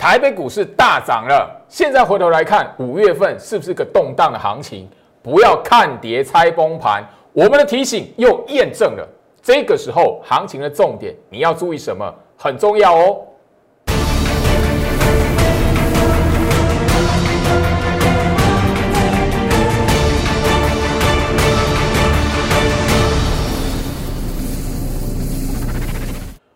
[0.00, 4.88] 台北股市大涨了，现在回头来看，五月份是不是个动荡的行情？
[5.22, 9.06] 不要看跌猜崩盘，我们的提醒又验证了。
[9.42, 12.10] 这个时候行情的重点，你要注意什么？
[12.38, 13.20] 很重要哦。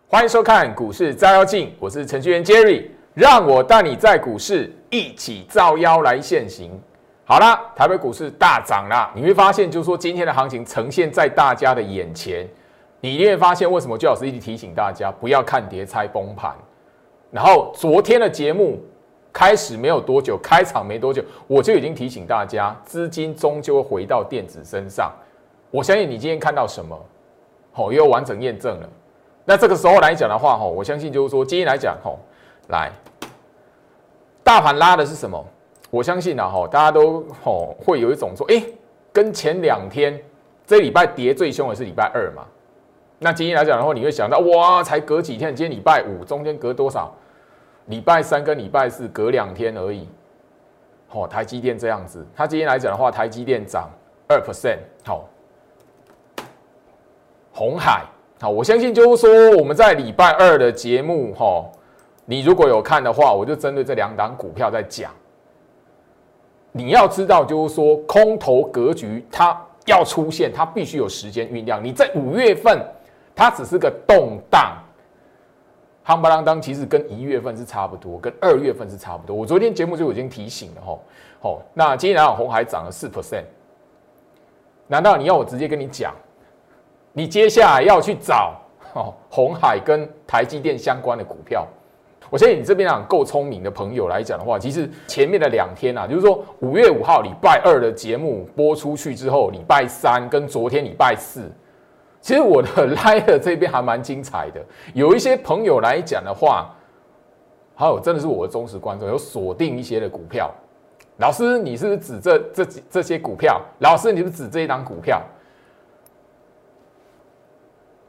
[0.07, 2.85] 欢迎收看股市照妖镜，我是程序员 Jerry。
[3.15, 6.77] 让我带你在股市一起造妖来现行。
[7.23, 12.45] 好啦，台北股市大涨啦，你会发现，就是说今天的行情呈现在大家的眼前，
[12.99, 16.53] 你一定会发现为什么周老师一直提醒大家不要看跌猜崩盘。
[17.31, 18.83] 然后昨天的节目
[19.31, 25.09] 开始没有多久，开场没多久，我就已经提醒大家，资金终究回到电子身上。
[25.71, 26.99] 我相信你今天看到什么，
[27.71, 28.89] 好，又完整验证了。
[29.45, 32.11] 那这个时候来讲的话，哈，我相信就是说今天来讲，哈。
[32.69, 32.91] 来，
[34.45, 35.43] 大盘拉的是什么？
[35.89, 38.63] 我相信啊，哈，大家都吼会有一种说，哎，
[39.11, 40.21] 跟前两天
[40.67, 42.45] 这礼拜跌最凶的是礼拜二嘛？
[43.17, 47.11] 那今天来讲的话，你会想到，哇，才隔几天，今天礼拜五，中间隔多少？
[47.87, 50.07] 礼拜三跟礼拜四隔两天而已。
[51.09, 53.89] 哦，台积电这样子，它今天来讲的话，台积电涨
[54.27, 55.27] 二 percent，好，
[57.51, 58.03] 红海，
[58.39, 61.65] 好，我相信就是说我们在礼拜二的节目，哈。
[62.25, 65.11] 你如果有看的话，我就针对这两档股票在讲。
[66.71, 71.81] 你要知道，就是说空头格局它要出现，它必须有时间酝酿。
[71.81, 72.83] 你在五月份，
[73.33, 74.75] 它只是个动荡，
[76.05, 79.33] 夯不啷当，其实跟一月份是差不多，跟二月份是差不多。
[79.35, 81.01] 我昨天节目就已经提醒了吼，
[81.41, 83.45] 吼，那今天来讲红海涨了四 percent，
[84.87, 86.13] 难道你要我直接跟你讲，
[87.13, 88.59] 你接下来要去找
[88.93, 91.65] 哦红海跟台积电相关的股票？
[92.29, 101.49] 我相信你这边啊够聪明的朋友来讲的话，其实前面的两天啊，就是说五月五号礼拜二的节目播出去之后，礼拜三跟昨天礼拜四，
[102.19, 104.61] 其实我的 l i e 这边还蛮精彩的。
[104.93, 106.73] 有一些朋友来讲的话，
[107.75, 110.51] 还有真的是我的忠实观众，有锁定一些的股票。
[111.17, 113.61] 老师，你是不是指这这这些股票？
[113.79, 115.21] 老师，你是不是指这一档股票？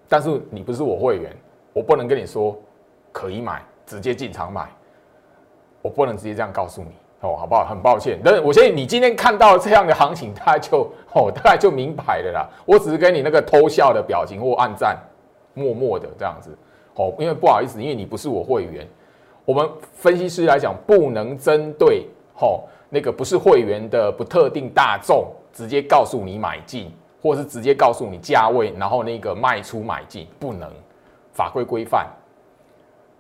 [0.09, 1.37] 但是你不是我会员，
[1.73, 2.57] 我不能跟你说
[3.13, 3.63] 可以买。
[3.87, 4.69] 直接进场买，
[5.81, 7.65] 我不能直接这样告诉你哦，好不好？
[7.65, 10.81] 很抱歉，但是我相信你今天看到这样的行情，大概就
[11.15, 12.49] 哦，大概就明白了啦。
[12.67, 14.99] 我只是给你那个偷笑的表情或暗赞，
[15.55, 16.51] 默默的这样子
[16.97, 18.87] 哦，因为不好意思，因为你不是我会员，
[19.45, 22.07] 我们分析师来讲不能针对
[22.39, 26.93] 哦那个不是会员的不特定大众直接告诉你买进，
[27.23, 30.71] 或是直接告诉你价位，然后那个卖出买进，不能，
[31.33, 32.07] 法规规范。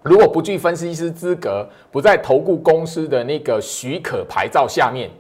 [0.06, 5.10] 如果不具分析师资格，不在投顾公司的那个许可牌照下面，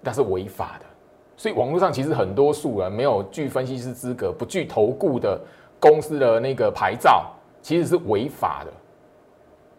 [0.00, 0.86] 那是违法的。
[1.36, 5.40] 所以网络上其实很多数人没有具分析师资格，不具投顾的
[5.78, 7.30] 公司的那个牌照，
[7.62, 8.72] 其实是违法的。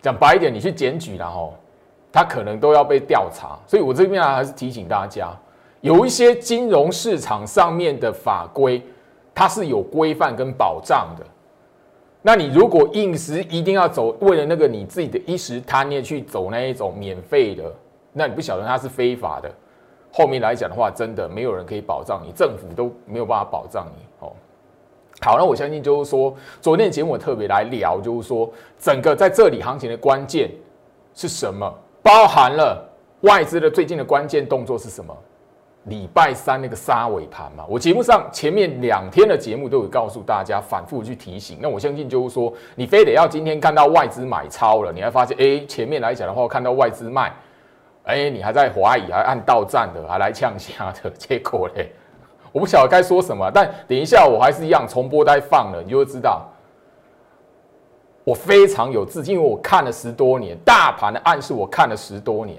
[0.01, 1.53] 讲白一点，你去检举了吼，
[2.09, 3.59] 他可能都要被调查。
[3.67, 5.29] 所以我这边啊，还是提醒大家，
[5.81, 8.81] 有一些金融市场上面的法规，
[9.33, 11.25] 它是有规范跟保障的。
[12.27, 17.71] 那你如果硬是一定要走，为了那个你自己的一时贪念去走那一种免费的，
[18.13, 19.51] 那你不晓得它是非法的。
[20.11, 24.25] 后面来讲的话，真的没有人可以保障你，政府都没有办法保障你。
[24.25, 24.33] 哦，
[25.21, 30.49] 好，那我相信就是说，昨天节目我特别来聊，就是说整个在这里行情的关键
[31.13, 31.71] 是什么，
[32.01, 32.83] 包含了
[33.21, 35.15] 外资的最近的关键动作是什么。
[35.85, 41.59] 礼拜三那个杀尾盘嘛，我节目上前面两天的节目都有告诉大家，反复去提醒。
[41.61, 47.31] 那我相信就是说，你非得要今天看到外资买超了，你还发现，哎，前面来讲的话，看到外资卖，
[48.05, 51.91] 哎，你还在怀疑，还按到站的，还来呛虾的， 结果嘞，
[52.51, 53.51] 我不晓得该说什么。
[53.53, 56.49] 但等一下我还是一样重播再放了，你就会知道，
[58.23, 62.57] 我非常有自信，因为我看了十多年大盘的暗示，我看了十多年。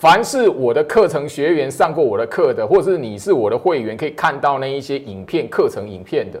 [0.00, 6.40] 凡是我的课程学员上过我的课的，或者是你是我的会员，可以看到那一些影片、课程影片的，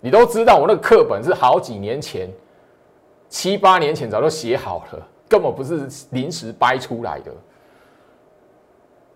[0.00, 2.30] 你都知道我那个课本是好几年前、
[3.28, 7.30] 七八年前早就写好了，根本不是临时掰出来的。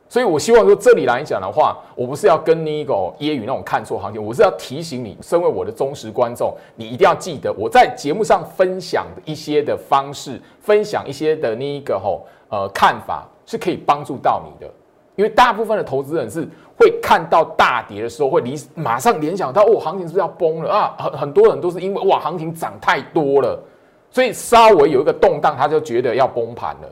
[0.07, 13.27] 所以我希望说，这里来讲的话，我不是要跟你一个揶揄那种看错行情，我是要提醒你，身为我的忠实观众，你一定要记得我在节目上分享一些的方式，分享一些的那一个吼呃看法。
[13.47, 14.73] 是可以帮助到你的，
[15.17, 20.97] 因为大部分的投资人是会看到大跌的时候，会离马上联想到哦，行情是不是要崩了啊？
[20.99, 23.61] 很很多人都是因为哇，行情涨太多了，
[24.11, 26.89] 所以稍微有一个动荡，他就觉得要崩盘了，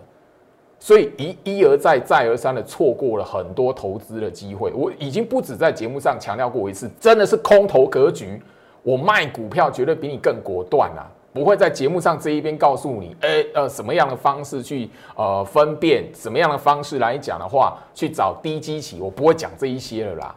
[0.79, 4.73] 所以一一而再再而三的错过了很多投资的机会。
[4.75, 8.43] 我已经不止在节目上强调过一次，真的是空头格局，
[8.82, 11.06] 我卖股票绝对比你更果断啊！
[11.32, 20.35] 不会在节目上这一边告诉你，哎呃，什么样的方式去呃分辨，什么样的方式来讲的话，去找低基期，我不会讲这一些了啦。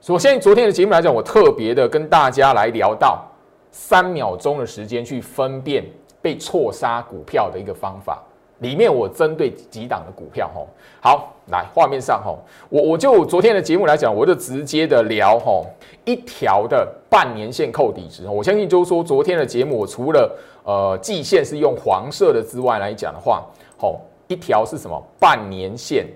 [0.00, 3.24] 首先，昨天的节目来讲，我特别的跟大家来聊到
[3.72, 5.84] 三秒钟的时间去分辨
[6.22, 8.22] 被错杀股票的一个方法。
[8.60, 10.68] 里面我针对几档的股票，吼，
[11.00, 12.36] 好，来画面上，哈，
[12.68, 15.66] 我我就昨天的节目来讲，我就直接的聊，吼，
[16.04, 23.44] 一条的半年线扣底值，我相信就是说，昨天的节目，我除了呃季线是用黄色的之外来讲的话，
[23.78, 25.00] 吼，一条是什么？
[25.20, 26.06] 半年线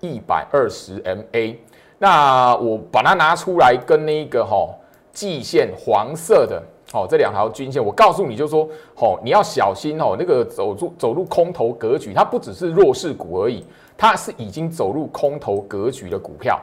[0.00, 1.56] 一百二十 MA，
[1.98, 4.74] 那我把它拿出来跟那个吼
[5.12, 6.62] 季线黄色的。
[6.92, 10.14] 好，这两条均线，我告诉你，就是说，好，你要小心哦。
[10.16, 13.64] 那个走入走入空头格局，它不只是弱势股而已，
[13.96, 16.60] 它是已经走入空头格局的股票。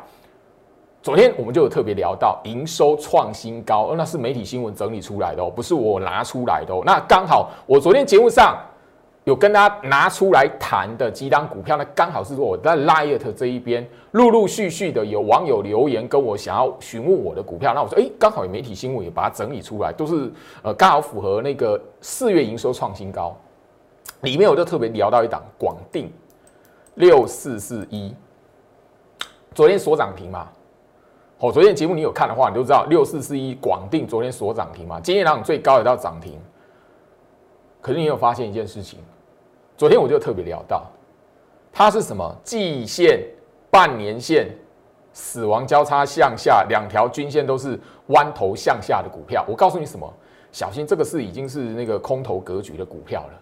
[1.01, 6.81] 昨天我们就有特别聊到营收创新高，那是媒体新闻整理出来的哦，不是我拿出来的哦。
[6.85, 8.57] 那刚好我昨天节目上。
[9.25, 11.85] 有跟大家拿出来谈的几档股票呢？
[11.95, 20.29] 刚好是我在 Light 这一边陆陆续续的有网友留言跟我想要询问我的股票，那我说，哎，刚好有媒体新闻也把它整理出来，都是
[20.61, 23.33] 呃刚好符合那个四月营收创新高，
[24.23, 26.11] 里面我就特别聊到一档广定
[26.95, 28.13] 六四四一，
[29.53, 30.47] 昨天锁涨停嘛，
[31.39, 36.39] 哦，昨天节目你有看的话，你就知道六四四一广定昨天锁涨停嘛，今天两最高也到涨停，
[37.81, 38.99] 可是你有发现一件事情？
[39.75, 40.85] 昨天我就特别聊到，
[41.71, 43.21] 它是什么季线、
[43.71, 44.47] 半年线、
[45.13, 49.43] 死亡交叉向下，两条均线都是弯头向下的股票。
[49.47, 50.13] 我告诉你什么，
[50.51, 53.39] 小心这个是已经是那个空头格局的股票了。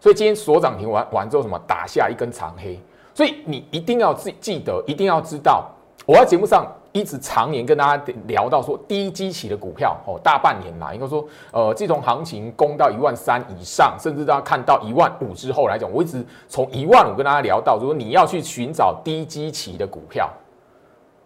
[0.00, 2.80] 所以今天所涨停完完之后，什么打下一根长黑，
[3.14, 5.68] 所以你一定要记记得，一定要知道，
[6.04, 6.66] 我在节目上。
[6.92, 11.22] 一直常年跟大家聊到说，低基期的股票哦，大半年来应该说，
[11.52, 20.32] 呃，自从行情攻到一万三以上，甚至大家看到一万五之后来讲，我一直从一万五跟大家聊到，如果你要去寻找低基期的股票，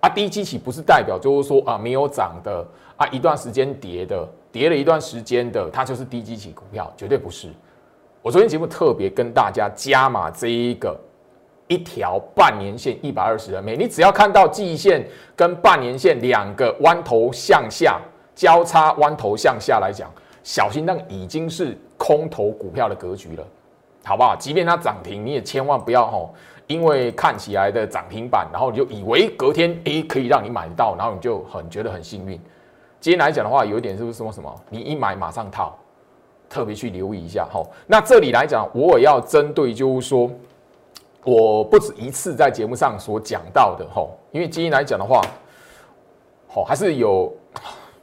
[0.01, 7.49] 啊，低基期不是代表就是说啊没有涨的啊，一段时间跌的，跌了一段时间的，它就是低基期股票，绝对不是。
[8.23, 10.99] 我昨天节目特别跟大家加码这一个。
[11.69, 15.07] 一条半年线一百二十 MA，你只要看到季线
[15.37, 18.01] 跟半年线两个弯头向下
[18.35, 20.11] 交叉，弯头向下来讲，
[20.43, 23.47] 小心那已经是空头股票的格局了，
[24.05, 24.35] 好不好？
[24.35, 26.35] 即便它涨停，你也千万不要吼，
[26.67, 32.33] 因为看起来的涨停板，然后你就以为隔天诶可以让你买到，然后你就很觉得很幸运。
[32.99, 34.53] 今天来讲的话，有一点是不是什么什么？
[34.71, 35.79] 你一买马上套，
[36.51, 37.67] 特别去留意一下吼。
[37.87, 40.31] 那这里来讲，我也要针对就是说。
[41.23, 45.21] 我不止一次在节目上所讲到的吼，因为今天来讲的话，
[46.49, 47.31] 好还是有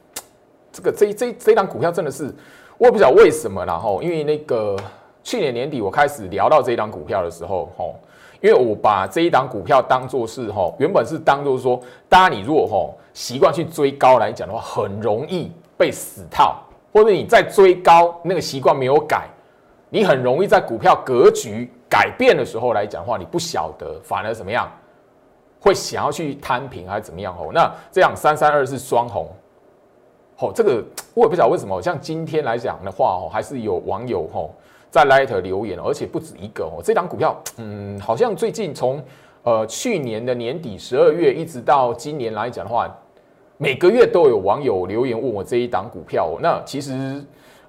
[0.71, 2.31] 这个这这这档股票真的是
[2.77, 4.77] 我也不晓得为什么然后，因为那个
[5.23, 7.95] 去年年底我开始聊到这一档股票的时候吼，
[8.39, 16.55] 因为我把这一档股票当做是吼，原本是当做说，大家你如果吼习惯去追高来讲的话，很容易被死套，
[16.97, 19.27] 或者你在追高那个习惯没有改，
[19.91, 21.71] 你很容易在股票格局。
[21.89, 24.69] 改变的时候来讲话，你不晓得，反而怎么样，
[25.57, 27.49] 会想要去摊平还是怎么样哦？
[27.53, 29.29] 那这样三三二是双红，
[30.39, 31.81] 哦，这个我也不晓得为什么。
[31.81, 34.49] 像今天来讲的话哦，还是有网友哦
[34.91, 36.81] 在 Light 留言，而且不止一个哦。
[36.83, 39.01] 这档股票，嗯，好像最近从
[39.43, 42.93] 呃去年的年底十二月一直到今年来讲的话，
[43.57, 46.37] 每个月都有网友留言问我这一档股票。
[46.41, 47.23] 那其实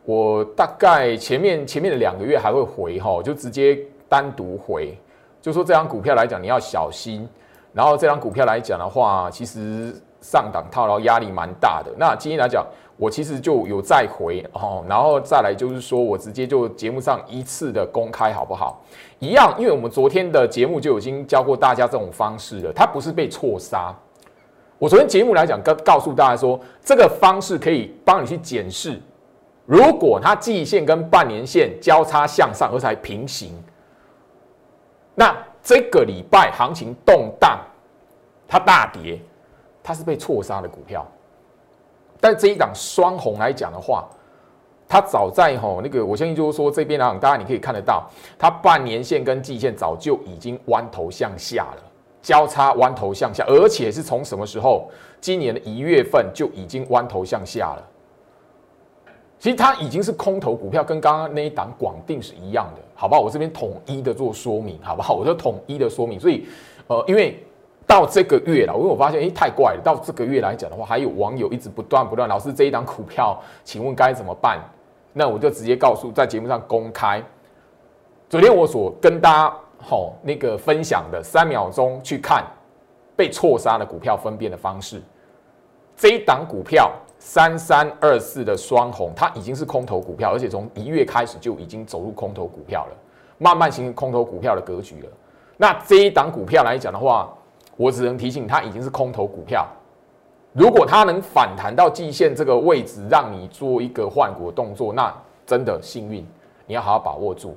[0.05, 3.79] 我大概前面前面的两个月还会回哈，就直接。
[4.11, 4.97] 单独回，
[5.43, 7.29] 就说这张股票来讲，你要小心。
[7.75, 11.93] 然后这张股票来讲的话，其实上档套牢压力蛮大的。
[11.99, 12.67] 那今天来讲，
[12.97, 18.83] 我其实就有再回哦，然后再来就是说我直接就节目上一次的公开好不好？
[19.19, 23.95] 一样，因为我们昨天的节目就已经教过大家这种方式了，它不是被错杀。
[24.79, 29.01] 我昨天节目来讲，告告诉大家说，这个方式可以帮你去检视，
[29.67, 33.53] 如果它季线跟半年线交叉向上，而且平行。
[35.17, 37.59] 那这个礼拜行情动荡，
[38.47, 39.21] 它大跌，
[39.83, 41.05] 它是被错杀的股票。
[42.21, 44.09] 但这一档双红来讲的话，
[44.89, 48.09] 它早在吼那个，我相信就是说这边来讲，大家你可以看得到，
[48.39, 51.83] 它半年线跟季线早就已经弯头向下了，
[52.21, 54.91] 交叉弯头向下，而且是从什么时候？
[55.21, 57.83] 今年的一月份就已经弯头向下了。
[59.39, 63.21] 其实它已经是空头股票，跟刚刚那一档广定是一样的，好不好？
[63.21, 65.15] 我这边统一的做说明，好不好？
[65.15, 66.19] 我就统一的说明。
[66.19, 66.47] 所以，
[66.87, 67.41] 呃，因为
[67.87, 69.81] 到这个月了，因为我发现，哎，太怪了。
[69.83, 74.61] 到这个月来讲的话，还有网友一直不断不断，老师这一档股票，请问该怎么办？
[75.13, 77.23] 那我就直接告诉，在节目上公开。
[78.29, 82.45] 昨天我所跟大家好那个分享的三秒钟去看
[83.17, 85.03] 被错杀的股票分辨的方式，
[85.97, 86.93] 这一档股票。
[87.21, 92.97] 三三二四的双红，它已经是空头股票，而且从一月开始就已经走入空头股票了，
[93.39, 95.09] 慢慢形成空头股票的格局了。
[95.57, 97.29] 那这一档股票来讲的话，
[97.77, 99.67] 我只能提醒它已经是空头股票。
[100.53, 105.13] 如果它能反弹到季线这个位置，让你做一个换股动作，那
[105.45, 106.25] 真的幸运，
[106.67, 107.57] 你要好好把握住。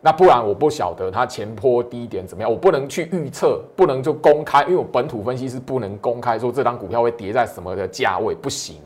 [0.00, 8.76] 那不然我不晓得它前坡低点怎么样，我不能去预测，不能就公开，因为我本土分析是不能公开说这张股票会跌在什么的价位，不行。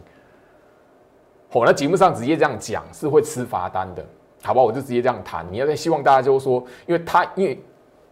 [1.52, 4.04] 哦，那节目上直接这样讲是会吃罚单的，
[4.42, 4.60] 好吧？
[4.60, 5.46] 我就直接这样谈。
[5.50, 7.62] 你要在希望大家就是说，因为他因为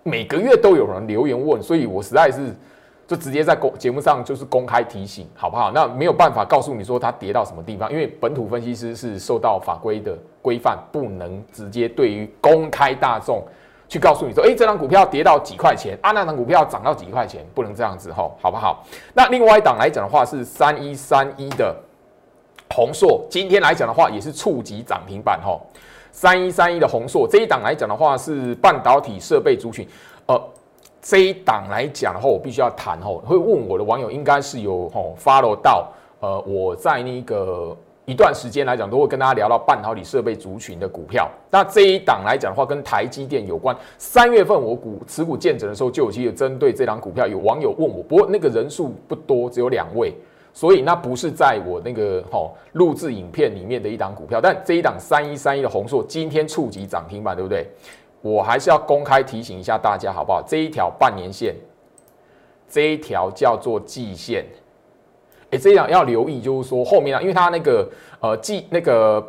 [0.02, 2.54] 每个月都有人留言问，所以我实在是。
[3.12, 5.70] 就直接在公节目上就是公开提醒，好不好？
[5.72, 13.44] 那没有办法告诉你说它跌到什么地方，因为本土分析师是受到法规的规范，不能直接对于公开大众
[13.86, 18.82] 去告诉你说，哎，这张股票跌到几块钱啊，那张股票涨到几块钱，不能这样子吼，好不好？
[19.12, 21.76] 那另外一档来讲的话是三一三一的
[22.74, 25.60] 红硕，今天来讲的话也是触及涨停板吼，
[26.12, 29.86] 三一三一的红硕这一档来讲的话是半导体设备族群，
[30.24, 30.42] 呃。
[31.02, 35.88] 这一档来讲的话，我必须要谈吼，会问我的网友应该是有吼 follow 到，
[36.20, 41.28] 呃，我在那个一段时间来讲，都会跟大家聊到半导体设备族群的股票。
[41.50, 43.76] 那这一档来讲的话，跟台积电有关。
[43.98, 50.14] 三月份我股持股见证的时候，就有机会针对这档股票，有网友问我，不过那个人数不多，只有两位，
[50.52, 54.40] 所以那不是在我那个吼录制影片里面的一档股票。
[54.40, 57.68] 但这一档三一三一的红硕今天触及涨停板，对不对？
[58.22, 60.40] 我还是要公开提醒一下大家，好不好？
[60.46, 61.54] 这一条半年线，
[62.68, 64.46] 这一条叫做季线，
[65.50, 69.20] 哎，这样要留意，就是说后面啊，因为它那个呃季那个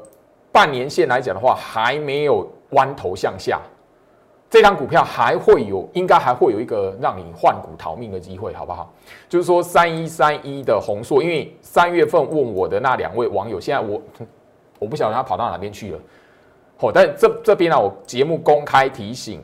[0.51, 3.59] 半年线来讲的话，还没有弯头向下，
[4.47, 8.93] 这张股票还会有，应该还会有一个让你换股逃命的机会，好不好？
[9.27, 13.99] 就是说三一三一的红硕，因为三月份问我的那两位网友，现在我
[14.77, 15.99] 我不晓得他跑到哪边去了。
[16.79, 19.41] 哦，但这这边呢，我节目公开提醒，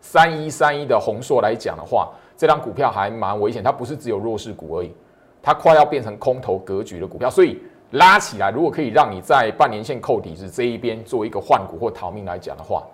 [0.00, 4.94] 三一三一的红硕来讲的话，这张股票还蛮危险，它不是只有弱势股而已，
[5.42, 7.60] 它快要变成空头格局的股票，所以
[7.90, 12.84] 拉起来，如果可以让你在半年线扣底子这一边做一个换股或逃命来讲的话，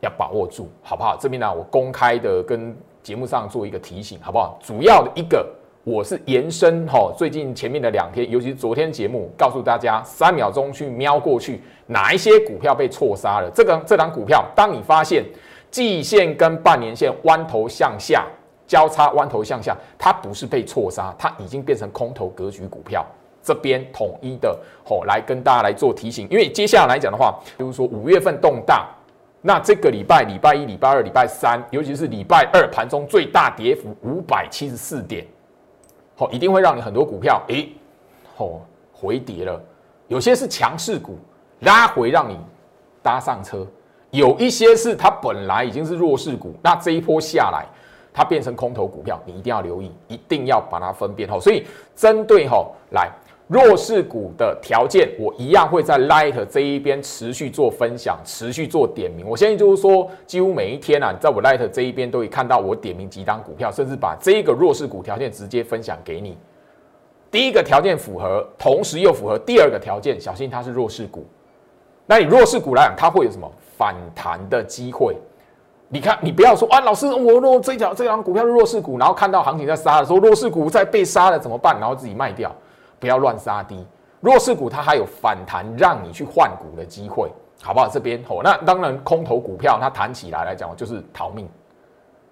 [0.00, 1.16] 要把握住，好不好？
[1.18, 4.58] 这边呢，我公开的跟节目上做一个提醒，好不好？
[4.62, 5.44] 主要的一个。
[5.84, 13.50] 我是延伸哈，最近前面的两天，尤其是昨天节目，告诉大家三秒钟去瞄过去，哪一些股票被错杀了？
[13.52, 15.24] 这个这档股票，当你发现
[15.72, 18.24] 季线跟半年线弯头向下
[18.64, 23.04] 交叉，弯头向下，它不是被错杀，它已经变成空头格局股票。
[23.42, 28.86] 这边统一的吼来跟大家来做提醒，因为接下来来讲的话，比如说五月份动荡，
[29.40, 35.26] 那这个礼拜礼拜一、礼拜二、礼拜三，尤其是礼拜二盘中最大跌幅五百七十四点。
[36.16, 37.72] 好，一定会让你很多股票，诶，
[38.36, 38.60] 哦，
[38.92, 39.60] 回跌了。
[40.08, 41.16] 有些是强势股
[41.60, 42.36] 拉回，让你
[43.02, 43.64] 搭上车；
[44.10, 47.66] 有一些是它本来已经是弱势股，那这一波下来，
[48.12, 51.40] 它变成空头股票，你一定要留意，一定要把它分辨好。
[51.40, 51.66] 所以，
[51.96, 53.10] 针对哈来
[53.52, 59.28] 弱势股的条件，我一样会在 Light 这一边持续做分享，持续做点名。
[59.28, 66.38] 我相信就是说，几乎每一天啊，在我 Light 这一边都可以看到我点名几档股票，甚至把这个弱势股条件直接分享给你。
[67.30, 71.26] 第一个条件符合，同时又符合第二个条件，小心它是弱势股。
[72.06, 75.14] 那你弱势股来讲，它会有什么反弹的机会？
[75.90, 81.78] 你看，你不要说啊，老师，我若这条这张股票是弱势股，然后看到行情在杀的时候，弱势股在被杀了怎么办？
[81.78, 82.50] 然后自己卖掉。
[83.02, 83.84] 不要乱杀低，
[84.20, 87.28] 弱势股它还有反弹让你去换股的机会，
[87.60, 87.88] 好不好？
[87.88, 91.48] 这边吼，那当然空头股票它弹起来来讲就是逃命。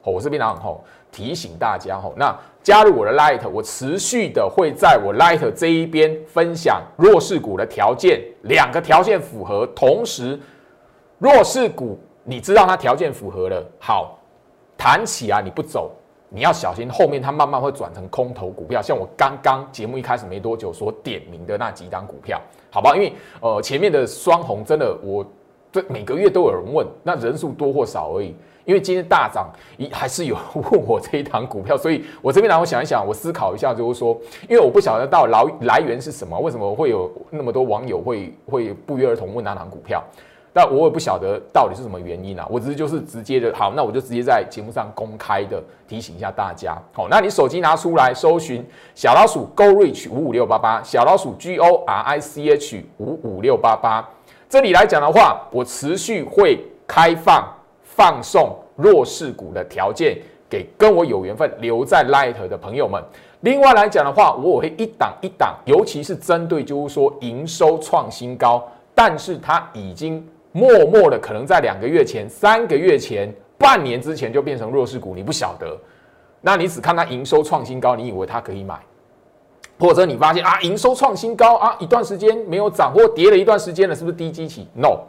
[0.00, 10.38] 吼，我这边呢吼提醒大家吼，那加入我的 Light，我持续的会在我 Light 这一边分享弱势股的条件，两个条件符合，同时
[11.18, 14.16] 弱势股你知道它条件符合了，好
[14.78, 15.90] 弹起啊，你不走。
[16.32, 22.94] 你要小心，后面它慢慢会转成空头股票，像我刚刚节目一开始没多久所点名的那几档股票，好吧？
[22.94, 25.26] 因为呃前面的双红真的我
[25.72, 28.34] 这每个月都有人问，那人数多或少而已。
[28.66, 34.16] 因为今天大涨，一还是有问我这一档股票，所以我这边让我想一想，我思考一下，就是说，
[34.48, 40.04] 因为我不晓得到来来源是什么，为什么会有那么多网友会会不约而同问那档股票？
[40.52, 42.46] 但我也不晓得到底是什么原因啊。
[42.50, 46.76] 我只是就是直接的，好，那我就直接在节目上公开的提醒一下大家。
[46.92, 48.64] 好，那你手机拿出来搜寻
[48.94, 54.08] 小老鼠 Go Reach 五五六八八，小老鼠 G O R I C H 五五六八八。
[54.48, 57.56] 这里来讲的话，我持续会开放。
[57.92, 60.16] 放送弱势股的条件
[60.48, 63.02] 给跟我有缘分留在 Light 的朋友们。
[63.40, 75.76] 另外来讲的话，我会一档一档，尤其是针对就是说营收创新高，但是它已经默默的可能在两个月前、三个月前、半年之前就变成弱势股，你不晓得。
[76.40, 78.80] 那你只看它营收创新高，你以为它可以买，
[79.78, 85.00] 或者你发现啊营收创新高啊一段时间没有涨或跌了一段时间了，是不是低基期？No。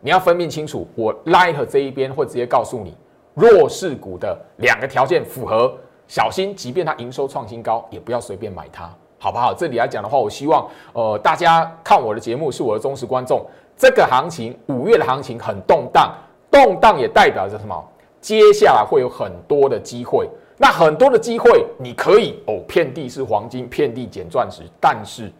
[0.00, 2.96] 你要分辨清楚，我 Light 这一边会直接告诉你，
[3.34, 5.76] 弱势股的两个条件符合，
[6.08, 9.54] 小心，即便它营收创新高，也不要随便买它，好不好？
[9.54, 13.44] 这里来讲的话，我希望呃大家看我的节目是我的忠实观众。
[13.76, 16.14] 这个行情五月的行情很动荡，
[16.50, 17.84] 动荡也代表着什么？
[18.20, 25.32] 接下来会有很多的机会，那很多的机会你可以哦，遍地是黄金，遍地捡钻石，但是。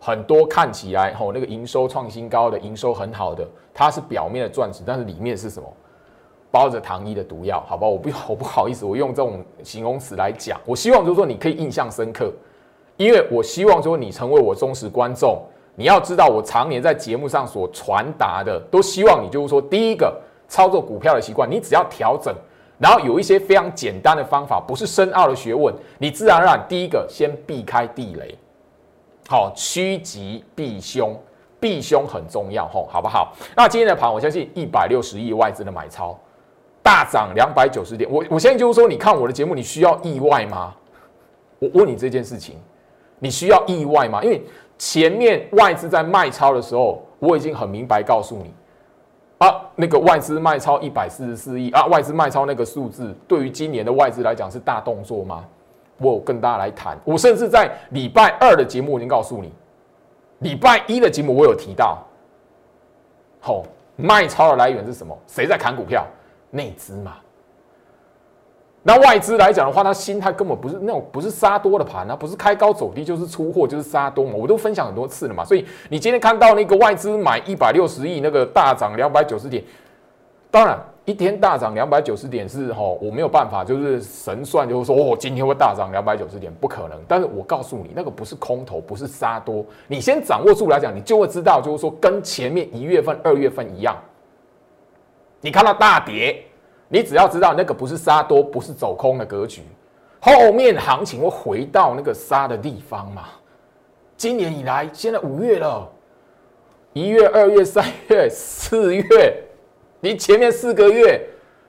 [0.00, 3.44] 很多看起来吼那个营收创新高的营收很好的，
[3.74, 5.68] 它是表面的钻石，但是里面是什么？
[6.52, 7.84] 包着糖衣的毒药，好吧？
[7.88, 10.56] 我不我不好意思，我用这种形容词来讲。
[10.64, 12.32] 我希望就是说你可以印象深刻，
[12.96, 15.42] 因为我希望说你成为我忠实观众。
[15.78, 20.12] 你要知道我常年在节目上所传达的，都希望你就是说第一个
[20.48, 22.34] 操作股票的习惯，你只要调整，
[22.78, 28.36] 然后有一些非常简单的方法，不是深奥的学问，你自然而然第一个先避开地雷。
[29.28, 31.16] 好，趋吉避凶，
[31.60, 33.32] 避凶很重要，吼，好不好？
[33.54, 36.18] 那今天的盘，我相信一百六十亿外资的买超，
[36.82, 38.10] 大涨两百九十点。
[38.10, 40.74] 我我现在就是说，你看我的节目，你需要意外吗？
[41.60, 42.56] 我问你这件事情，
[43.20, 44.24] 你需要意外吗？
[44.24, 44.42] 因为
[44.78, 48.54] 前面外资在卖超的时候，我已经很明白告诉你，
[49.38, 55.44] 啊，那个外资卖超一百四十四亿啊，外资卖超那个数字，对于今年的外资来讲是大动作吗？
[55.98, 59.52] 我跟大家来谈，我甚至在礼拜二的节目已经告诉你，
[60.38, 61.98] 礼拜一的节目我有提到，
[63.40, 63.64] 好，
[63.96, 65.18] 卖超的来源是什么？
[65.26, 66.06] 谁在砍股票？
[66.50, 67.16] 内资嘛。
[68.88, 75.44] 那外资来讲的话，他心态根本不是那种不是杀多的盘啊，不是开高走低就是出货就是杀多嘛，我都分享很多次了嘛。
[75.44, 79.62] 所以你今天看到那个外资买一百六十亿，那个大涨两百九十点，
[80.50, 80.78] 当然。
[81.04, 87.00] 一天大涨两百九十点是哈，我没有办法，就是神算，就是说哦，今天会大涨两百九十点，不可能。
[87.08, 93.96] 但是我告诉你，那个不是空头，不是杀多，你先掌握住来讲，你就会知道，就是说跟前面一月份、二月份一样，
[95.40, 96.44] 你看到大跌，
[96.88, 99.62] 你只要知道那个不是杀多，不是走空的格局，
[100.20, 103.24] 后面行情会回到那个杀的地方嘛。
[104.16, 105.88] 今年以来，现在五月了，
[106.92, 109.44] 一月、二月、三月、四月。
[110.00, 111.20] 你前面四个月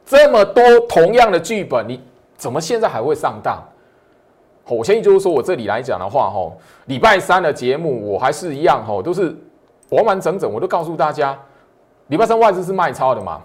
[0.05, 1.99] 这么多同样的剧本，你
[2.37, 3.63] 怎么现在还会上当？
[4.67, 6.51] 我相信就是说我这里来讲的话，哈，
[6.85, 9.35] 礼拜三的节目我还是一样，哈，都是
[9.89, 11.35] 完完整整，我都告诉大家，
[12.07, 13.41] 礼拜三外资是卖超的嘛，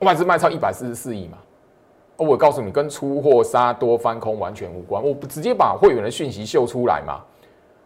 [0.00, 1.38] 外资卖超一百四十四亿嘛，
[2.16, 7.20] 我告诉你，跟出货杀多翻空完全无关，我直接把会员的讯息秀出来嘛，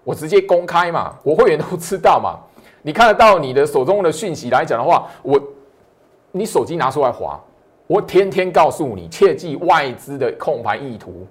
[0.05, 2.39] 我直接公开嘛，我会员都知道嘛，
[2.83, 5.41] 你看得到你的手中的讯息来讲的话，我。
[6.33, 7.41] 你手机拿出来划，
[7.89, 11.27] 我天天告诉你，切记外资的控盘意图。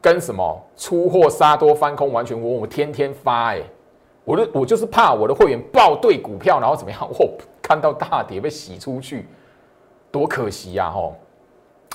[0.00, 0.58] 跟什么？
[0.78, 3.60] 出货杀多翻空完全我我天天发哎，
[4.24, 7.06] 我的我就是怕我的会员报对股票，然后怎么样？
[7.18, 9.26] 我看到大跌被洗出去，
[10.10, 11.14] 多可惜呀吼！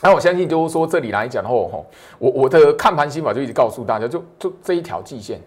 [0.02, 1.86] 那我相信就是说这里来讲后吼，
[2.20, 5.40] 我我的看盘心法就一直告诉大家，就就这一条季线，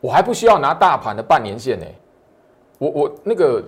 [0.00, 1.86] 我还不需要拿大盘的半年线呢。
[2.78, 3.62] 我我那个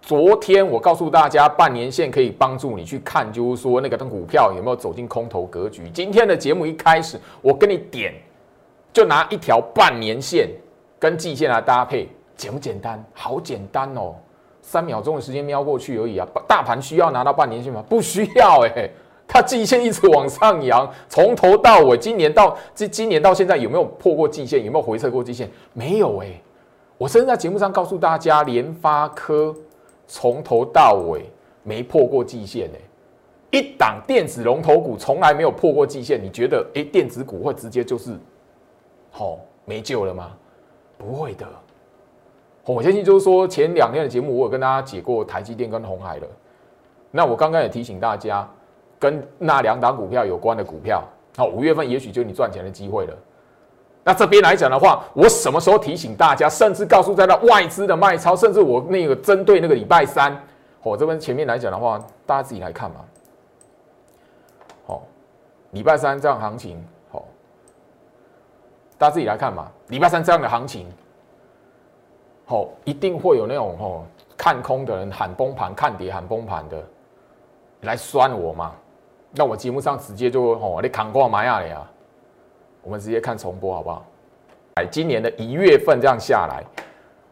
[0.00, 5.90] 昨天我告诉大家，半年线可以帮助你去看，就是说那个的股票有没有走进空头格局。
[5.90, 8.14] 今天的节目一开始，我跟你点，
[8.90, 10.48] 就拿一条半年线
[10.98, 13.04] 跟季线来搭配，简不简单？
[13.12, 14.14] 好简单哦，
[14.66, 16.26] 三秒钟的时间瞄过去而已啊。
[16.48, 17.84] 大盘需要拿到半年线吗？
[17.86, 18.90] 不需要哎，
[19.28, 24.64] 它季线一直往上扬，从头到尾，今年到今今年到现在有没有破过季线？
[24.64, 25.48] 有没有回撤过季线？
[25.74, 26.28] 没有哎。
[26.96, 29.54] 我甚至在节目上告诉大家，联发科
[30.06, 31.26] 从头到尾
[31.62, 32.78] 没破过季线呢。
[33.50, 38.18] 一档电子龙头股从来没有破过季线，你觉得哎，电子股会直接就是
[39.10, 40.32] 好没救了吗？
[40.96, 41.46] 不会的。
[42.66, 46.26] 我相信就是说前两天的节目，我有跟大家解过台积电跟红海了。
[47.10, 48.48] 那我刚刚也提醒大家，
[48.98, 51.04] 跟那两档股票有关的股票，
[51.36, 53.14] 好，五月份也许就你赚钱的机会了。
[54.02, 60.34] 那这边来讲的话，我什么时候提醒大家，甚至告诉在那外资的卖超，甚至我那个针对那个礼拜三，
[60.82, 62.96] 我这边前面来讲的话，大家自己来看嘛。
[64.86, 65.02] 好，
[65.70, 67.24] 礼拜三这样行情，好，
[68.98, 69.70] 大家自己来看嘛。
[69.88, 70.86] 礼拜三这样的行情。
[72.46, 74.04] 好，一定会有那种吼
[74.36, 76.82] 看空的人喊崩盘，看跌喊崩盘的
[77.82, 78.72] 来酸我嘛？
[79.32, 81.82] 那我节目上直接就吼你扛过玛雅了呀？
[82.82, 84.04] 我们直接看重播好不好？
[84.74, 86.62] 哎，今年的一月份这样下来，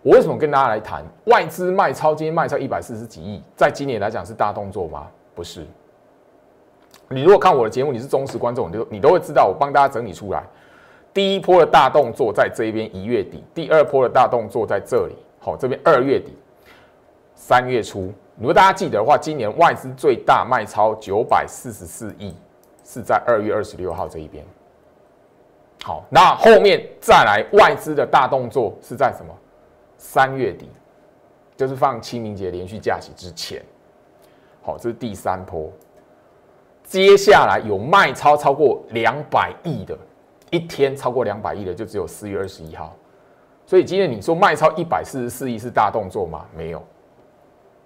[0.01, 2.14] 我为什么跟大家来谈外资卖超？
[2.14, 5.07] 今天卖超一百四十几亿，在今年来讲是大动作吗？
[5.35, 5.66] 不是。
[7.09, 10.42] 你如果看我的节目，你是忠实观众，你都你都会知道，我帮大家整理出来。
[11.14, 15.16] 第一波的大动作在这一边一月底，第二波的大动作在这里。
[15.38, 16.35] 好，这边二月底、
[17.35, 22.35] 三月初，如果大家记得的话，今年外资最大卖超九百四十四亿，
[22.85, 24.44] 是在二月二十六号这一边。
[25.83, 29.35] 好，那后面再来外资的大动作是在什么？
[29.98, 30.70] 三月底，
[31.57, 33.61] 就是放清明节连续假期之前。
[34.62, 35.70] 好，这是第三波。
[36.85, 39.98] 接下来有卖超超过两百亿的。
[40.53, 42.95] 一天超过两百亿的就只有四月二十一号，
[43.65, 46.45] 所以今天你说卖超一百四十四亿是大动作吗？
[46.55, 46.83] 没有，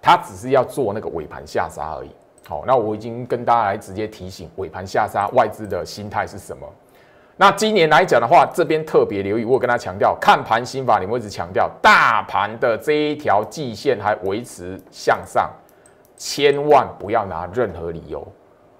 [0.01, 2.11] 他只是要做那个尾盘下杀而已。
[2.45, 6.67] 好，那我已经跟大家来直接提醒尾盘下杀外资的心态是什么。
[7.37, 15.49] 那今年来讲的话，这边特别留意，我跟他强调看盘心法，你们一直强调大盘的这一条季线还维持向上，
[16.17, 18.27] 千万不要拿任何理由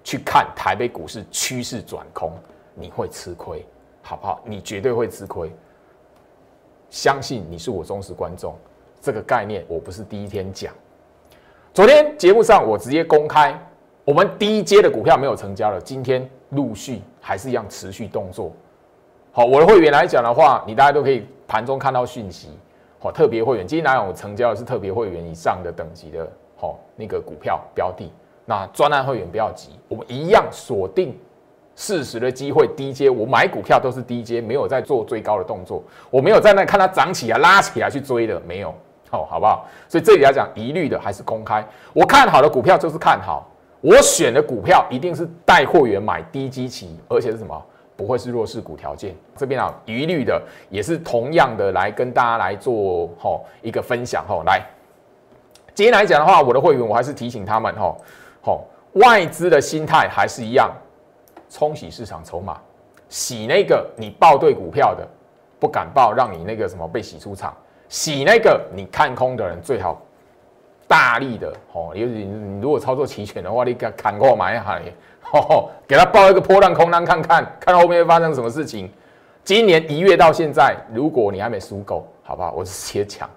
[0.04, 2.32] 去看台北股市趋势转空，
[2.74, 3.64] 你会吃亏。
[4.02, 4.40] 好不好？
[4.44, 5.52] 你绝对会吃亏。
[6.90, 8.54] 相信你是我忠实观众，
[9.00, 10.72] 这个概念我不是第一天讲。
[11.74, 13.54] 昨天节目上我直接公开，
[14.04, 18.50] 我们第一阶的股票没有成交了，今天陆续还是一样持续动作。
[19.32, 22.48] 好，我的会员来讲的话，你大家都可以盘中看到讯息。
[22.98, 28.10] 好，特别会员今天来讲我成交的是特别会员以上的等级的，好那个股票标的。
[28.46, 31.14] 那专案会员不要急，我们一样锁定。
[31.80, 38.74] 适时的机会低阶，我买股票都是低阶，没有在做最高的动作，我没有在那看它涨起来拉起来去追的，没有，
[39.08, 39.64] 好，好不好？
[39.88, 41.64] 所以这里来讲，一律的还是公开。
[41.92, 43.48] 我看好的股票就是看好，
[43.80, 47.62] 我选的股票一定是带货源买低基期，而且是什么？
[47.94, 49.14] 不会是弱势股条件。
[49.36, 54.42] 这边啊，一律的也是同样的来跟大家来做吼一个分享吼。
[54.44, 54.60] 来，
[55.74, 57.96] 今天来讲的话，我的会员我还是提醒他们吼，
[58.42, 58.64] 吼
[58.94, 60.68] 外资的心态还是一样。
[61.48, 62.58] 冲洗市场筹码，
[63.08, 65.06] 洗那个你报对股票的
[65.58, 67.52] 不敢报，让你那个什么被洗出场；
[67.88, 70.00] 洗那个你看空的人最好
[70.86, 74.80] 大力的哦，尤其你如果操作齐全的话，你给砍过买下，
[75.32, 78.90] 哦，给他报一个破烂空单看看，看到后面会发生什么事情。
[79.44, 82.52] 今年一月到现在，如果你还没输够，好不好？
[82.52, 83.28] 我直接讲，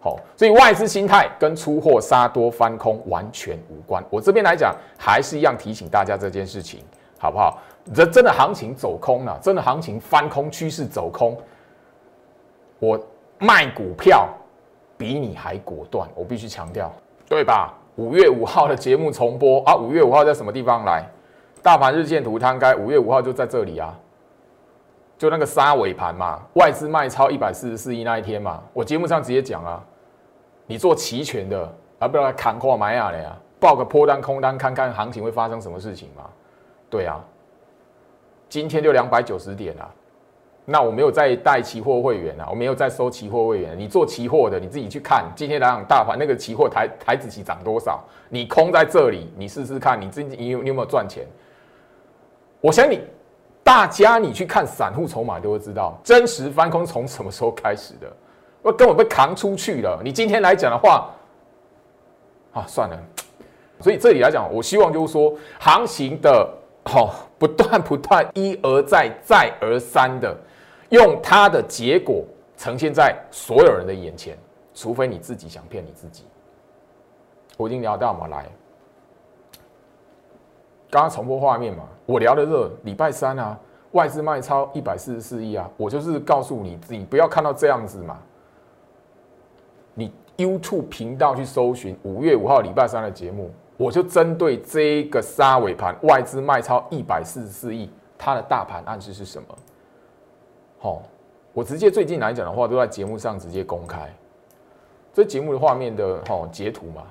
[0.00, 4.02] 好，所以外资心态跟出货杀多翻空完全无关。
[4.08, 6.80] 我这边来讲，还是一样提醒大家这件事情。
[7.18, 7.58] 好不好？
[7.94, 11.36] 这真的行情走空了，真的行情翻空趋势走空。
[12.78, 12.98] 我
[13.38, 14.28] 卖股票
[14.96, 16.92] 比你还果断，我必须强调，
[17.28, 17.74] 对吧？
[17.96, 21.04] 五月五号的节目重播啊，五月五号在什么地方来？
[21.62, 23.98] 大盘日线图摊开，五月五号就在这里啊，
[25.16, 29.82] 就那个杀尾盘嘛，外资卖超一百四十四亿那一天嘛，我节目上直接讲啊，
[30.66, 36.22] 你做期权的啊，不要来砍货买啊的呀，报个破单空单，看看行情会发生什么事情嘛。
[36.90, 37.22] 对啊，
[38.48, 39.90] 今天就两百九十点啊，
[40.64, 43.78] 那我没有再带期货会员啊，我没有再收期货会员。
[43.78, 48.02] 你做期货的，你自己去看今天来讲大盘那个期货台台子期涨多少？
[48.28, 51.26] 你空在这里，你试试看，你自己你有你有没有赚钱？
[52.60, 53.00] 我想你
[53.62, 58.10] 大家你去看散户筹码都会知道，真实翻空从什么时候开始的？
[58.62, 60.00] 我根本被扛出去了。
[60.02, 61.10] 你今天来讲的话，
[62.52, 62.98] 啊，算了。
[63.80, 66.54] 所以这里来讲，我希望就是说，行情的。
[66.88, 70.34] 好，不断不断，一而再，再而三的
[70.88, 72.24] 用它的结果
[72.56, 74.38] 呈现在所有人的眼前，
[74.72, 76.24] 除非你自己想骗你自己。
[77.58, 78.46] 我已经聊到嘛，来，
[80.88, 83.58] 刚刚重播画面嘛，我聊的是礼拜三啊，
[83.92, 88.18] 外资卖超一百四十四亿啊，我就是告诉你，你不要看到这样子嘛，
[89.92, 93.50] 你 YouTube 频道去搜寻五月五号礼拜三的节目。
[93.78, 97.88] 我就针对这个杀尾盘，外资卖超一百四十四亿，
[98.18, 99.48] 它的大盘暗示是什么？
[100.80, 101.02] 好，
[101.52, 104.12] 我直接最近来讲的话，都在节目上直接公开。
[105.14, 107.04] 这节目的画面的哈截图嘛，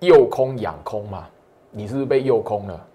[0.00, 1.28] 诱空养空嘛，
[1.70, 2.86] 你是不是被诱空了？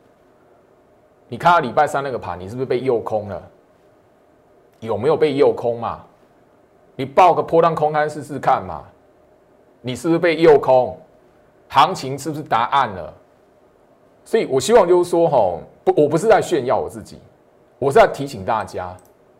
[1.29, 3.41] 你看到礼拜三那个盘，你是不是被诱空了？
[4.81, 6.03] 有没有被诱空嘛？
[6.97, 8.83] 你报个波浪空单试试看嘛？
[9.79, 10.99] 你是不是被诱空？
[11.73, 13.13] 行情是不是答案了？
[14.25, 17.17] 所以我希望就是说，吼，不，我不是在炫耀我自己，
[17.79, 18.93] 我是在提醒大家，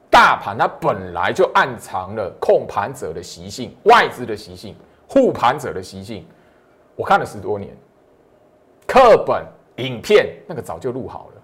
[0.10, 4.74] 大盘它本来就暗藏了控盘者的习性、外资的习性、
[5.10, 6.26] 护盘者的习性。
[6.96, 7.76] 我看了十多年，
[8.88, 9.46] 课本、
[9.84, 11.42] 影片那个早就录好了。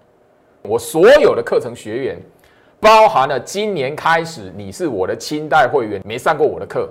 [0.62, 2.18] 我所有的课程学员，
[2.80, 6.88] 包含了今年开始你是我的清代会员，没上过我的课，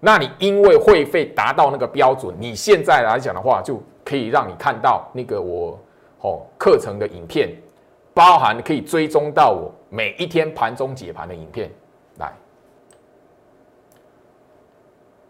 [0.00, 5.78] 那你因为会费达到那个标准，你现在来讲的话，就可以让你看到那个我
[6.20, 7.50] 哦课程的影片，
[8.12, 11.70] 包含可以追踪到我每一天盘中解盘的影片。
[12.18, 12.32] 来，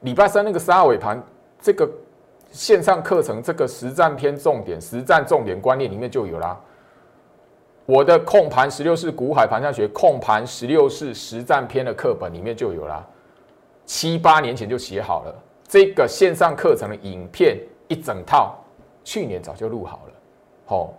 [0.01, 1.23] 礼拜三那个十二尾盘
[1.61, 1.89] 这个
[2.51, 6.59] 线上课程，这个实战篇重点、实战重点观念里面就有啦。
[7.87, 13.09] 我的控盘十六式股海盘下学控盘十六式实战篇的课本里面就有了，
[13.87, 15.35] 七八年前就写好了。
[15.67, 18.55] 这个线上课程的影片一整套，
[19.03, 20.13] 去年早就录好了。
[20.67, 20.93] 好，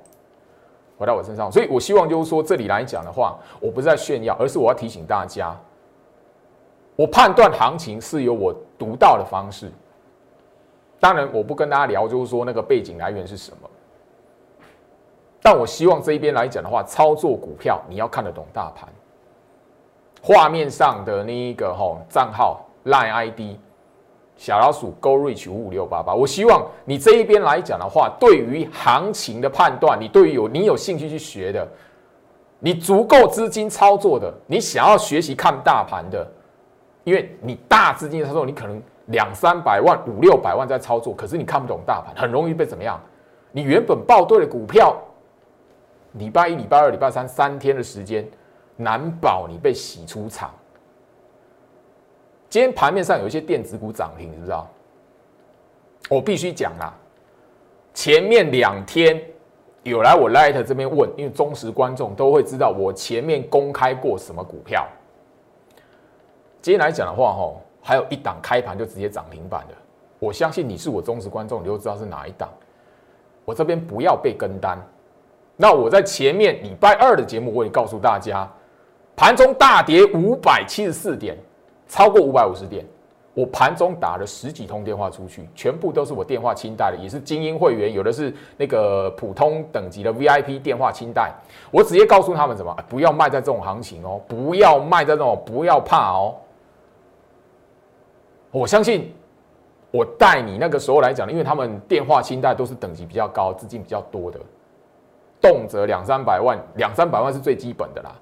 [0.97, 5.55] 回到我身上，所以我希望就是说，这里来讲的话，我不是在炫耀，而是我要提醒大家，
[6.95, 9.71] 我判断行情是有我独到的方式。
[10.99, 13.69] 当然，我不跟大家聊，就是说那个背景来源是什么。
[15.41, 18.89] 但我希望这一边来讲的话，操作股票你要看得懂大盘。
[20.21, 23.39] 画面上的那一个吼账号 line ID
[24.35, 31.67] 小老鼠 Go Reach 五五六八八，我希望你这一边来讲的话，对于行情的判断，你对于有你有兴趣去学的，
[32.59, 36.29] 你足够资金操作的，你想要学习看大盘的，
[37.03, 43.01] 因为你大资金操作，你可能两三百万、五六百万在操作，可是你看不懂大盘，很容易被怎么样？
[43.51, 44.95] 你原本报对的股票。
[46.13, 48.27] 礼拜一、礼拜二、礼拜三三天的时间，
[48.75, 50.49] 难保你被洗出场。
[52.49, 54.67] 今天盘面上有一些电子股涨停，知不知道？
[56.09, 56.93] 我必须讲啦，
[57.93, 59.21] 前面两天
[59.83, 64.87] 有来我 Light 这边问，因为忠实观众都会知道我前面公开过什么股票。
[66.61, 69.73] 今天来讲的话，吼，还有一档开盘就直接涨停板的，
[70.19, 72.49] 我相信你是我忠实观众，你就知道是哪一档。
[73.43, 74.77] 我这边不要被跟单。
[75.55, 78.49] 那我在前面礼拜二的节目，我也告诉大家，
[79.15, 81.37] 盘中大跌五百七十四点，
[81.87, 82.85] 超过五百五十点，
[83.33, 91.31] 我盘中打了十几通电话出去，全部都是我电话清代的，也是精英会员，有的是那个普通等级的 VIP 电话清代，
[91.71, 96.35] 我直接告诉他们什么，不要卖在这种行情哦，不要卖在这种，不要怕哦。
[98.51, 99.13] 我相信
[99.91, 104.39] 我带你那个时候来讲，因为他们电话清代都是等级比较高、资金比较多的。
[105.39, 108.15] 动辄两三百万，两三百万是最基本的啦。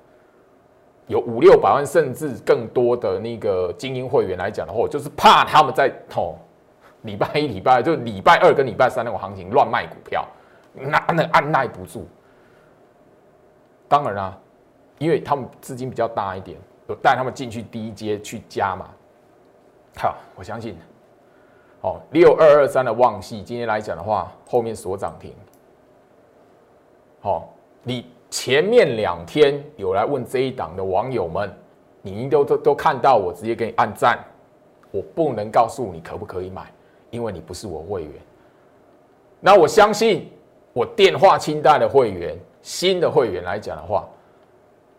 [1.08, 6.36] 有五六百万甚至更多的那个精英会员来讲的话，就是怕他们在哦，
[7.04, 10.28] 礼拜一、礼拜二就礼拜二跟礼拜三那种行情乱卖股票，
[10.74, 12.08] 那那按耐不住。
[13.88, 14.38] 当然啦，
[14.98, 16.58] 因为他们资金比较大一点，
[16.90, 18.90] 有带他们进去第一阶去加嘛。
[19.98, 20.76] 好，我相信，
[21.82, 25.34] 哦，六二二三的旺系今天来讲的话，后面锁涨停。
[27.22, 31.50] 好，你前面两天有来问这一档的网友们，
[32.02, 34.20] 你都都都看到我直接给你按赞，
[34.92, 36.70] 我不能告诉你可不可以买，
[37.12, 38.12] 因为你不是我会员。
[39.40, 40.30] 那我相信
[40.74, 44.06] 我电话清单的会员，新的会员来讲的话，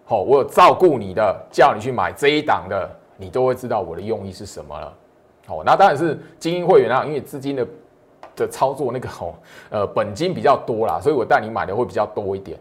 [0.06, 4.90] 好，我有照顾你的，叫你去买这一档的，你都会知道我的用意是什么了。
[5.46, 7.66] 好，那当然是精英会员啊，因为资金的。
[8.34, 9.34] 的操作那个吼，
[9.70, 12.58] 呃，本金比较多啦，所以我带你买的会比较多一点。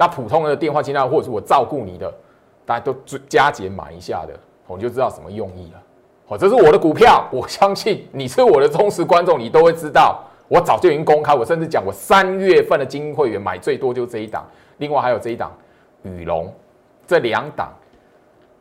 [0.00, 2.10] 那普通的电话清单或者是我照顾你的，
[2.64, 2.96] 大家都
[3.28, 4.32] 加减买一下的，
[4.66, 5.82] 我就知道什么用意了。
[6.26, 10.24] 好，这是我的股票，我相信你是我的忠实观众，你都会知道。
[10.48, 15.52] 我早就已经公开，我甚至讲我三月份的精英会员买最多就这一档，另外还有这一档
[16.02, 16.50] 宇龙，
[17.06, 17.70] 这两档，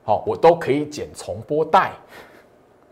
[0.04, 1.94] 好，我都可以剪重播带。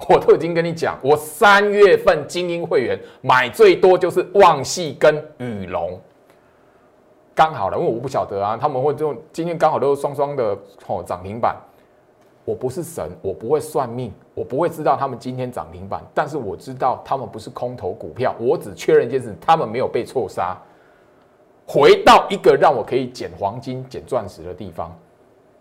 [0.07, 5.99] 我都已经跟你讲，我三月份精英会员买最多就是旺系跟宇龙，
[7.37, 11.55] 刚好了，因为我不晓得啊，他们会就今天刚好都是双双的哦涨停板。
[12.43, 20.57] 我不是神，我不会算命，我不会知道他们今天涨停板，但是我知道他们不是空头股票，我只确认一件事，他们没有被错杀，
[21.67, 24.91] 回到一个让我可以捡黄金、捡钻石的地方。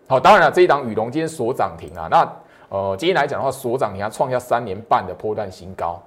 [0.07, 2.27] 好，当然了，这一档宇龙今天所涨停啊，那。
[2.69, 6.03] 呃，今天来讲的话，所涨你还创下三年半的破断新高，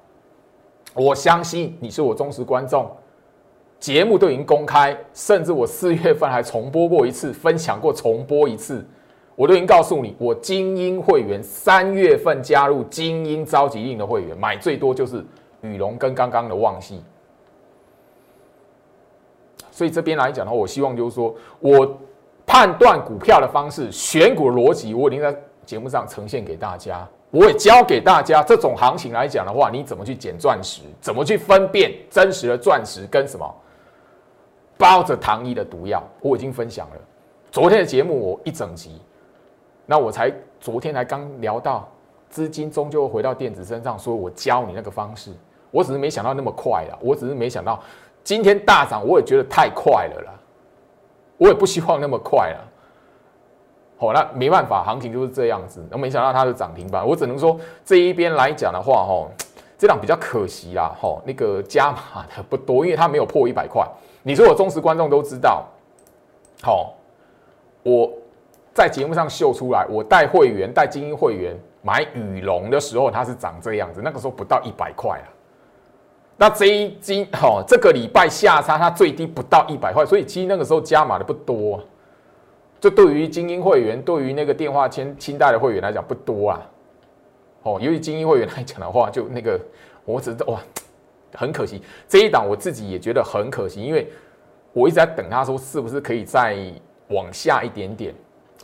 [0.93, 2.87] 我相信你是我忠实观众，
[3.81, 8.87] 节目都已经公开，甚至我四月份还重播过一次，分享过重播一次，
[9.35, 15.25] 我都已经告诉你，我精英会员三月份加入精英召集令的会员，买最多就是
[15.63, 17.03] 羽龙跟刚刚的旺系。
[19.71, 21.99] 所以这边来讲的话，我希望就是说我
[22.45, 27.09] 判断股票的方式、选股的逻辑，我已经在节目上呈现给大家。
[27.31, 33.55] 我也教给大家，这种行情来讲的话，你怎么去捡钻石，怎么去分辨真实的钻石跟什么
[34.81, 36.97] 包着糖衣的毒药，我已经分享了。
[37.53, 38.99] 昨天的节目我一整集，
[39.85, 41.87] 那我才昨天才刚聊到，
[42.31, 45.33] 资金终究回到电子身上，说我教你那个方式，
[45.71, 47.79] 我只是没想到那么快了，我只是没想到。
[48.25, 50.33] 今天大涨，我也觉得太快了啦，
[51.37, 52.65] 我也不希望那么快了。
[53.99, 55.87] 好，那没办法，行情就是这样子。
[55.91, 59.29] 那没想到它是涨停板，我只能说这一边来讲的话，哈，
[59.77, 63.87] 这档比较可惜啦，哈，那个加码的不多，因为它没有破一百块。
[64.23, 65.67] 你说我忠实观众都知道，
[66.63, 66.95] 好，
[67.83, 68.13] 我
[68.75, 75.27] 在节目上秀出来，我带会员带精英会员买羽龙的时候，它是长这样子，那个时候不到一百块啊。
[76.37, 81.83] 那这一金哦，这个礼拜下差它最低不到一百块，所以其实那个时候加码的不多。
[82.81, 86.71] 这对于精英会员，对于那个电话签清代的会员来讲不多啊。
[87.63, 89.61] 哦，由于精英会员来讲的话，就那个
[90.07, 90.59] 我只是哇，
[91.35, 94.11] 很可惜这一档我自己也觉得很可惜，因为
[94.73, 96.57] 我一直在等他说是不是可以再
[97.09, 98.15] 往下一点点，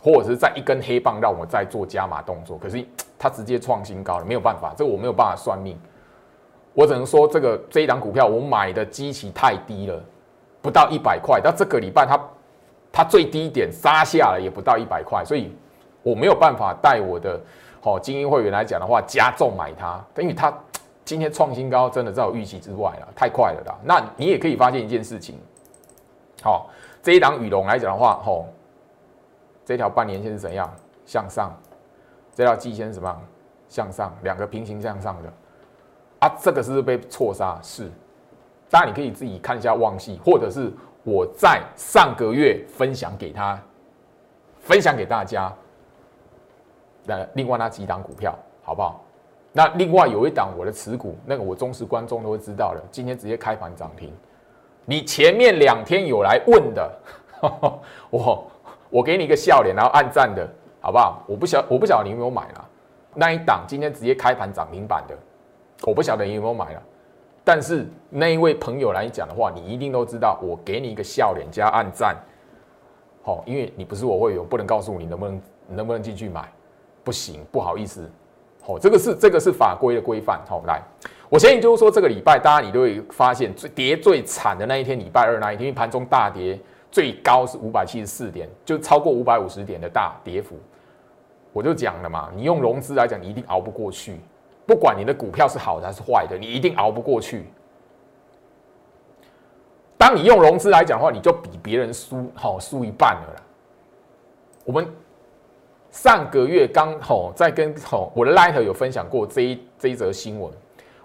[0.01, 2.85] 或者是再一根黑棒让我再做加码动作，可是
[3.19, 5.77] 它直接创新高了，没有办法，这个我没有办法算命。
[6.73, 9.99] 我只能说，这个这一档股票我买的基期太低了，
[10.61, 11.41] 不到一百块。
[11.41, 12.21] 到这个礼拜，它
[12.91, 15.51] 它最低点杀下来也不到一百块，所以
[16.03, 17.41] 我没有办法带我的
[17.81, 20.55] 好精英会员来讲的话，加重买它，因为它
[21.07, 23.79] 今天创新高，真的在我预期之外了，太快了啦。
[23.81, 25.39] 那你也可以发现一件事情，
[26.43, 26.69] 好，
[27.01, 28.45] 这一档羽龙来讲的话，吼，
[29.63, 30.69] 这条半年线是怎样
[31.05, 31.57] 向上？
[32.35, 33.21] 这条季线是什么
[33.69, 34.13] 向上？
[34.21, 35.31] 两个平行向上的。
[36.19, 37.57] 啊，这个是不是被错杀？
[37.63, 37.89] 是，
[38.69, 40.69] 当然你可以自己看一下旺系，或者是
[41.05, 43.57] 我在上个月分享给他，
[44.59, 45.53] 分享给大家。
[47.05, 49.01] 那另外那几档股票好不好？
[49.57, 54.13] 那另外有一档我的持股，那个我忠实观众都会知道的，今天直接开盘涨停。
[54.85, 56.99] 你前面两天有来问的，
[58.11, 58.47] 我
[58.91, 60.47] 我给你一个笑脸，然后按赞的
[60.79, 61.23] 好不好？
[61.27, 62.69] 我不晓我不晓得你有没有买了
[63.15, 65.17] 那一档，今天直接开盘涨停板的。
[65.87, 66.83] 我不晓得你有没有买了，
[67.43, 72.15] 但是那一位朋友来讲的话，你一定都知道，我给你一个笑脸加暗赞，
[73.23, 76.47] 好，因为你不是我会员，不能告诉你能不能能不能进去买，
[77.03, 78.07] 不行，不好意思，
[78.67, 80.81] 哦，这个是这个是法规的规范，好，来，
[81.29, 86.59] 我相信就是说这个礼拜，大家你都会发现最跌最惨的那一天，礼拜二那一天，盘中大跌
[86.91, 90.57] 最高是五百七十四点，就超过五百五十点的大跌幅，
[91.53, 94.19] 我就讲了嘛，你用融资来讲，你一定熬不过去。
[94.65, 97.45] 不管你的股票是好的还是坏的，你一定熬不过去。
[99.97, 103.41] 当你用融资来讲的话，你就比别人输，好输一半了啦。
[104.65, 104.85] 我们
[105.97, 110.53] 上个月刚好在跟好我的 Light 有分享过这一这一则新闻。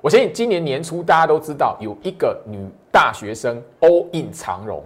[0.03, 4.85] 我相信今年年初大家都知道，有一个女大学生 all in 长荣，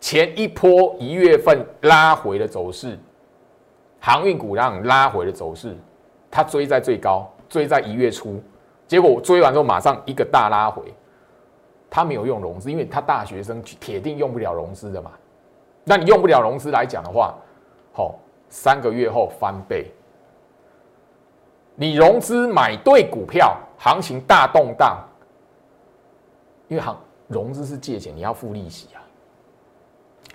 [0.00, 2.98] 前一波一月份拉回的走势，
[4.00, 5.76] 航运股让拉回的走势。
[6.28, 8.42] 他追在最高，追在一月初，
[8.88, 10.82] 结果追完之后马上一个大拉回，
[11.88, 15.12] 他没有用融资，因为他大学生铁定用不了融资的嘛。
[15.84, 17.36] 那你用不了融资来讲的话，
[17.92, 18.18] 好，
[18.48, 19.90] 三个月后翻倍。
[21.74, 24.98] 你融资买对股票，行情大动荡，
[26.68, 26.96] 因为行
[27.28, 29.02] 融资是借钱，你要付利息啊。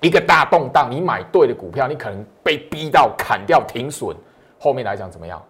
[0.02, 4.16] 一个大动荡，你买对的股票，你可能被逼到砍掉停损，
[4.60, 5.42] 后面来讲怎么样？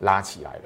[0.00, 0.62] 拉起来了，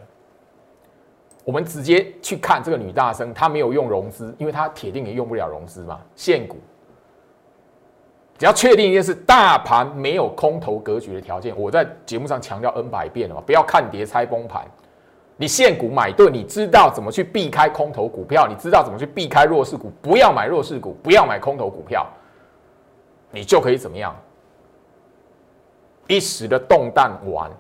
[1.43, 6.01] 我们直接去看这个女大生，她没有用融资，因为她铁定也用不了融资嘛。
[6.15, 6.57] 现股，
[8.37, 14.67] 只要确定一件事，大盘没有空头格局的条件，我在节目上强调 N 百遍了嘛，不要看跌猜崩盘。
[15.37, 22.07] 你现股买对，你知道怎么去避开空头股票，你知道怎么去避开弱势股，不要买弱势股，不要买空头股票，
[23.31, 24.15] 你就可以怎么样？
[26.07, 27.51] 一时的动荡完。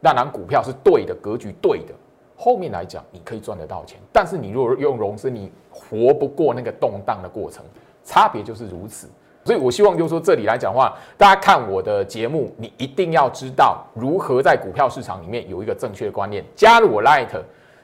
[0.00, 1.94] 那然股票是对的，格局对的，
[2.36, 3.98] 后面来讲你可以赚得到钱。
[4.12, 7.64] 但是你如果用融资，你活不过那个动荡的过程，
[8.04, 9.08] 差别就是如此。
[9.44, 16.42] 所以我希望就是说这里来讲的话，大家看我的节目，你一定要知道如何在股票市场里面有一个正确的观念。
[16.56, 17.28] 加入我 Light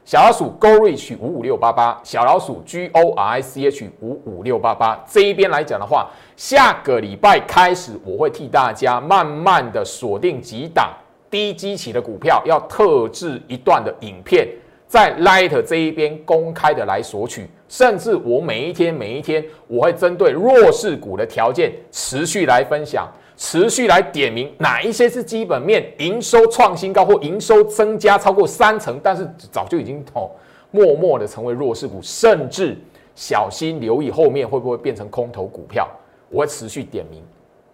[0.05, 10.91] 小老鼠 Go Reach 五五六八八，小老鼠 G O R I C H 五五六八八这一边来讲的话，下个礼拜开始我会替大家慢慢的锁定几档
[11.31, 14.49] 低基期的股票，要特制一段的影片。
[14.91, 30.29] 在 Light 这一边公开的来索取，甚至我每一天每一天，我会针对弱势股的条件持续来分享，持续来点名哪一些是基本面营收创新高或营收增加超过三成，但是早就已经哦
[30.73, 32.77] 默默的成为弱势股，甚至
[33.15, 35.89] 小心留意后面会不会变成空头股票，
[36.31, 37.23] 我会持续点名。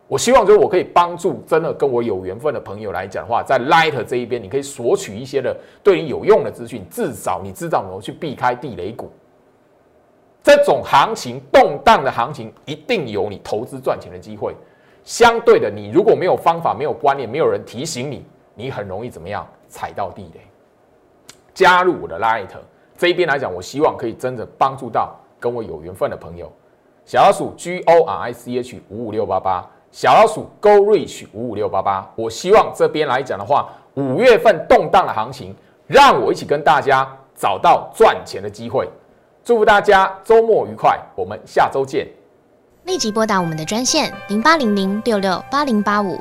[0.08, 9.10] 我希望就是我可以帮助真的跟我有缘分的朋友来讲的话，在 Light 这一边，你可以索取一些的对你有用的资讯，至少你知道怎么去避开地雷股。
[10.44, 14.54] 这种行情动荡的行情，一定有你投资赚钱的机会。
[15.02, 20.40] 相对的，你如果没有方法、没有观念、没有人提醒你，你很容易怎么样踩到地雷。
[21.52, 22.46] 加入我的 Light
[22.96, 26.52] 这一边来讲，我希望可以真的帮助到跟我有缘分的朋友。
[27.04, 29.68] 小老鼠 G O R I C H 五五六八八。
[29.96, 38.86] 小老鼠 Go Reach 五五六八八，我希望这边来讲的话，五月份动荡的行情，让我一起跟大家找到赚钱的机会。
[39.42, 42.06] 祝福大家周末愉快，我们下周见。
[42.84, 46.20] 立即拨打我们的专线零八零零六六八零八五